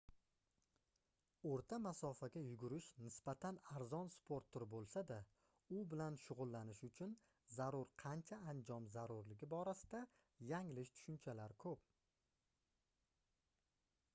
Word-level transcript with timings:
oʻrta 1.49 1.77
masofaga 1.87 2.41
yugurish 2.45 2.87
nisbatan 3.07 3.59
arzon 3.79 4.09
sport 4.15 4.47
turi 4.57 4.67
boʻlsa-da 4.71 5.17
u 5.77 5.83
bilan 5.93 6.17
shugʻullanish 6.23 6.81
uchun 6.89 7.13
zarur 7.57 7.87
qancha 8.05 8.41
anjom 8.55 8.89
zarurligi 8.97 9.51
borasida 9.55 10.03
yanglish 10.55 10.95
tushunchalar 10.97 11.55
koʻp 11.67 11.89